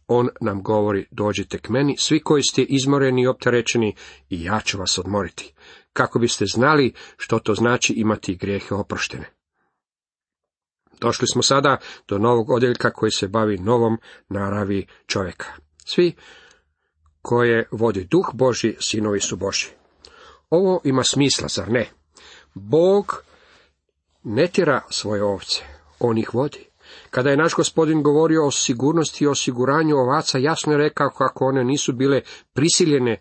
On 0.08 0.30
nam 0.42 0.64
govori, 0.64 1.08
dođite 1.12 1.58
k 1.58 1.70
meni, 1.70 1.96
svi 1.98 2.20
koji 2.20 2.44
ste 2.44 2.62
izmoreni 2.62 3.22
i 3.22 3.28
opterećeni, 3.28 3.96
i 4.30 4.44
ja 4.44 4.62
ću 4.66 4.78
vas 4.78 4.98
odmoriti. 4.98 5.54
Kako 5.94 6.20
biste 6.20 6.46
znali 6.46 6.94
što 7.18 7.40
to 7.40 7.54
znači 7.56 7.94
imati 7.94 8.36
grijehe 8.36 8.76
oproštene. 8.76 9.30
Došli 11.02 11.28
smo 11.28 11.42
sada 11.42 11.78
do 12.08 12.18
novog 12.18 12.50
odjeljka 12.50 12.92
koji 12.92 13.12
se 13.12 13.28
bavi 13.28 13.58
novom 13.58 13.98
naravi 14.30 14.88
čovjeka. 15.08 15.46
Svi 15.86 16.16
koje 17.22 17.68
vodi 17.72 18.08
duh 18.12 18.30
Boži, 18.34 18.76
sinovi 18.80 19.20
su 19.20 19.38
Boži. 19.38 19.68
Ovo 20.50 20.82
ima 20.84 21.04
smisla, 21.04 21.48
zar 21.48 21.72
ne? 21.72 21.90
Bog 22.54 23.24
ne 24.24 24.48
tjera 24.48 24.82
svoje 24.90 25.24
ovce, 25.24 25.64
on 26.00 26.18
ih 26.18 26.34
vodi. 26.34 26.68
Kada 27.10 27.30
je 27.30 27.38
naš 27.38 27.54
gospodin 27.56 28.04
govorio 28.04 28.46
o 28.48 28.52
sigurnosti 28.52 29.24
i 29.24 29.28
osiguranju 29.28 29.96
ovaca, 29.96 30.38
jasno 30.38 30.72
je 30.72 30.78
rekao 30.78 31.10
kako 31.10 31.46
one 31.46 31.64
nisu 31.64 31.94
bile 31.94 32.22
prisiljene 32.54 33.20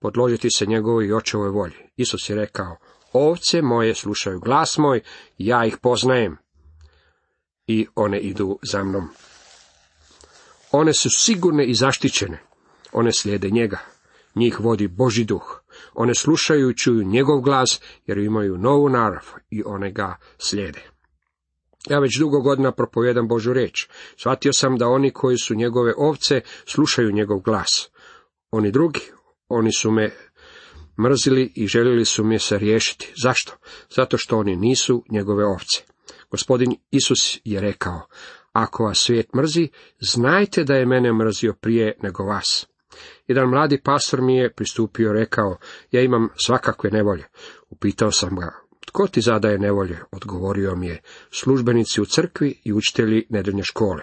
podložiti 0.00 0.50
se 0.50 0.66
njegovoj 0.66 1.06
i 1.06 1.12
očevoj 1.12 1.48
volji. 1.48 1.76
Isus 1.96 2.30
je 2.30 2.36
rekao, 2.36 2.76
ovce 3.12 3.62
moje 3.62 3.94
slušaju 3.94 4.40
glas 4.40 4.78
moj, 4.78 5.00
ja 5.38 5.66
ih 5.66 5.76
poznajem 5.82 6.36
i 7.66 7.86
one 7.94 8.18
idu 8.18 8.58
za 8.62 8.84
mnom. 8.84 9.08
One 10.72 10.94
su 10.94 11.08
sigurne 11.10 11.66
i 11.66 11.74
zaštićene. 11.74 12.42
One 12.92 13.12
slijede 13.12 13.50
njega. 13.50 13.78
Njih 14.34 14.60
vodi 14.60 14.88
Boži 14.88 15.24
duh. 15.24 15.60
One 15.94 16.14
slušaju 16.14 16.70
i 16.70 16.76
čuju 16.76 17.04
njegov 17.04 17.40
glas 17.40 17.80
jer 18.06 18.18
imaju 18.18 18.58
novu 18.58 18.88
narav 18.88 19.26
i 19.50 19.62
one 19.66 19.92
ga 19.92 20.16
slijede. 20.38 20.80
Ja 21.88 21.98
već 21.98 22.18
dugo 22.18 22.40
godina 22.40 22.72
propovijedam 22.72 23.28
Božu 23.28 23.52
riječ. 23.52 23.88
Shvatio 24.16 24.52
sam 24.52 24.78
da 24.78 24.88
oni 24.88 25.10
koji 25.10 25.38
su 25.38 25.54
njegove 25.54 25.94
ovce 25.96 26.40
slušaju 26.66 27.12
njegov 27.12 27.40
glas. 27.40 27.90
Oni 28.50 28.70
drugi, 28.70 29.00
oni 29.50 29.72
su 29.72 29.90
me 29.90 30.10
mrzili 30.98 31.52
i 31.54 31.66
željeli 31.66 32.04
su 32.04 32.24
me 32.24 32.38
se 32.38 32.58
riješiti. 32.58 33.12
Zašto? 33.22 33.52
Zato 33.96 34.18
što 34.18 34.38
oni 34.38 34.56
nisu 34.56 35.04
njegove 35.10 35.44
ovce. 35.44 35.82
Gospodin 36.30 36.76
Isus 36.90 37.40
je 37.44 37.60
rekao, 37.60 38.06
ako 38.52 38.84
vas 38.84 38.98
svijet 38.98 39.34
mrzi, 39.34 39.68
znajte 40.00 40.64
da 40.64 40.74
je 40.74 40.86
mene 40.86 41.12
mrzio 41.12 41.54
prije 41.60 41.98
nego 42.02 42.24
vas. 42.24 42.66
Jedan 43.26 43.48
mladi 43.48 43.82
pastor 43.82 44.22
mi 44.22 44.36
je 44.36 44.52
pristupio 44.52 45.12
rekao, 45.12 45.58
ja 45.90 46.02
imam 46.02 46.28
svakakve 46.36 46.90
nevolje. 46.90 47.24
Upitao 47.70 48.12
sam 48.12 48.36
ga, 48.36 48.60
Tko 48.86 49.06
ti 49.06 49.20
zadaje 49.20 49.58
nevolje? 49.58 49.98
Odgovorio 50.12 50.76
mi 50.76 50.86
je, 50.86 51.02
službenici 51.30 52.00
u 52.00 52.04
crkvi 52.04 52.60
i 52.64 52.72
učitelji 52.72 53.26
nedeljne 53.28 53.62
škole. 53.62 54.02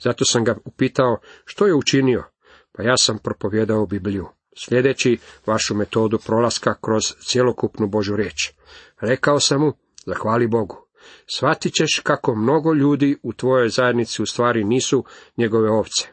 Zato 0.00 0.24
sam 0.24 0.44
ga 0.44 0.56
upitao, 0.64 1.18
što 1.44 1.66
je 1.66 1.74
učinio? 1.74 2.24
Pa 2.72 2.82
ja 2.82 2.96
sam 2.96 3.18
propovjedao 3.18 3.86
Bibliju, 3.86 4.28
sljedeći 4.64 5.18
vašu 5.46 5.74
metodu 5.74 6.18
prolaska 6.26 6.74
kroz 6.80 7.02
cjelokupnu 7.28 7.88
Božu 7.88 8.16
riječ. 8.16 8.52
Rekao 9.00 9.40
sam 9.40 9.60
mu, 9.60 9.72
zahvali 10.06 10.46
Bogu. 10.46 10.86
Shvatit 11.26 11.74
ćeš 11.74 12.00
kako 12.04 12.34
mnogo 12.34 12.74
ljudi 12.74 13.16
u 13.22 13.32
tvojoj 13.32 13.68
zajednici 13.68 14.22
u 14.22 14.26
stvari 14.26 14.64
nisu 14.64 15.04
njegove 15.36 15.70
ovce. 15.70 16.08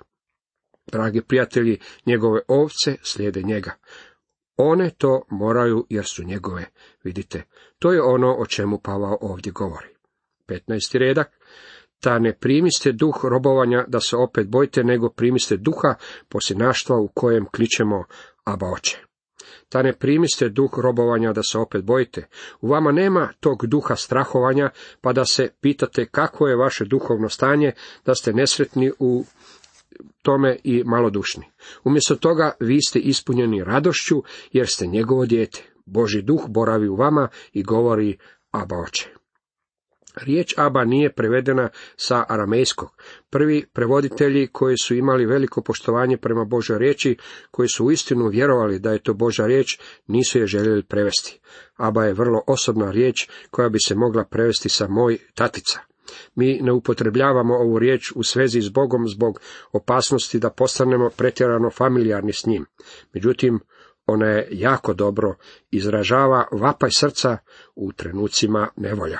Dragi 0.92 1.22
prijatelji, 1.22 1.80
njegove 2.06 2.42
ovce 2.48 2.96
slijede 3.02 3.42
njega. 3.42 3.72
One 4.58 4.90
to 4.98 5.22
moraju 5.30 5.86
jer 5.90 6.06
su 6.06 6.24
njegove. 6.24 6.66
Vidite, 7.04 7.44
to 7.80 7.92
je 7.92 8.02
ono 8.02 8.36
o 8.40 8.46
čemu 8.46 8.80
Pavao 8.84 9.18
ovdje 9.22 9.52
govori. 9.52 9.88
15. 10.48 10.98
redak. 10.98 11.32
Ta 12.00 12.20
ne 12.20 12.38
primiste 12.40 12.92
duh 12.92 13.26
robovanja 13.26 13.86
da 13.88 14.00
se 14.00 14.16
opet 14.16 14.48
bojite, 14.48 14.84
nego 14.84 15.10
primiste 15.10 15.58
duha 15.58 15.96
posinaštva 16.30 16.98
u 16.98 17.08
kojem 17.08 17.46
kličemo 17.46 18.04
Aba 18.48 18.68
oče. 18.72 18.98
Ta 19.70 19.82
ne 19.82 19.94
primiste 19.94 20.50
duh 20.50 20.80
robovanja 20.80 21.34
da 21.34 21.44
se 21.44 21.58
opet 21.58 21.84
bojite. 21.84 22.28
U 22.62 22.68
vama 22.68 22.92
nema 22.92 23.30
tog 23.40 23.66
duha 23.66 23.96
strahovanja, 23.96 24.70
pa 25.02 25.14
da 25.14 25.26
se 25.26 25.50
pitate 25.62 26.06
kako 26.06 26.48
je 26.48 26.56
vaše 26.56 26.86
duhovno 26.86 27.30
stanje, 27.30 27.72
da 28.06 28.16
ste 28.16 28.34
nesretni 28.34 28.92
u 29.00 29.26
tome 30.22 30.58
i 30.64 30.84
malodušni. 30.84 31.46
Umjesto 31.84 32.16
toga 32.16 32.52
vi 32.60 32.82
ste 32.82 33.00
ispunjeni 33.00 33.64
radošću, 33.64 34.24
jer 34.52 34.68
ste 34.68 34.88
njegovo 34.88 35.26
dijete. 35.26 35.64
Boži 35.86 36.22
duh 36.22 36.48
boravi 36.48 36.88
u 36.88 36.96
vama 36.96 37.28
i 37.54 37.64
govori 37.64 38.18
Aba 38.52 38.76
oče. 38.80 39.10
Riječ 40.26 40.54
Aba 40.58 40.86
nije 40.86 41.14
prevedena 41.14 41.70
sa 41.96 42.26
aramejskog. 42.30 42.90
Prvi 43.30 43.66
prevoditelji 43.74 44.48
koji 44.48 44.76
su 44.84 44.96
imali 44.96 45.26
veliko 45.26 45.62
poštovanje 45.62 46.18
prema 46.18 46.46
Božoj 46.46 46.80
riječi, 46.80 47.18
koji 47.52 47.70
su 47.70 47.86
uistinu 47.86 48.28
vjerovali 48.28 48.80
da 48.80 48.92
je 48.92 49.04
to 49.04 49.14
Božja 49.14 49.48
riječ, 49.48 49.80
nisu 50.08 50.40
je 50.40 50.48
željeli 50.48 50.84
prevesti. 50.84 51.40
Aba 51.76 52.06
je 52.06 52.14
vrlo 52.14 52.42
osobna 52.48 52.92
riječ 52.92 53.30
koja 53.52 53.70
bi 53.70 53.80
se 53.80 53.96
mogla 53.96 54.26
prevesti 54.26 54.70
sa 54.70 54.88
moj 54.88 55.18
tatica. 55.36 55.80
Mi 56.36 56.60
ne 56.62 56.72
upotrebljavamo 56.72 57.56
ovu 57.56 57.80
riječ 57.80 58.12
u 58.16 58.24
svezi 58.24 58.62
s 58.62 58.70
Bogom 58.70 59.08
zbog 59.08 59.40
opasnosti 59.72 60.40
da 60.40 60.50
postanemo 60.50 61.10
pretjerano 61.10 61.70
familijarni 61.70 62.34
s 62.34 62.46
njim. 62.46 62.66
Međutim, 63.14 63.60
ona 64.06 64.26
je 64.26 64.48
jako 64.52 64.94
dobro 64.94 65.36
izražava 65.72 66.48
vapaj 66.52 66.90
srca 66.92 67.38
u 67.76 67.92
trenucima 67.92 68.70
nevolja. 68.76 69.20